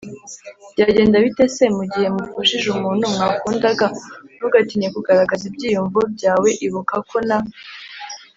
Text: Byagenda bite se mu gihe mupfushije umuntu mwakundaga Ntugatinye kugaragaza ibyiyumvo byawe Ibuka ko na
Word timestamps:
Byagenda 0.73 1.17
bite 1.25 1.43
se 1.55 1.65
mu 1.77 1.83
gihe 1.91 2.07
mupfushije 2.15 2.67
umuntu 2.75 3.03
mwakundaga 3.13 3.85
Ntugatinye 4.37 4.87
kugaragaza 4.95 5.43
ibyiyumvo 5.51 5.99
byawe 6.13 6.49
Ibuka 6.65 6.95
ko 7.09 7.17
na 7.29 7.37